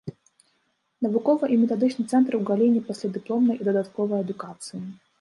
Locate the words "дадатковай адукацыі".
3.71-4.79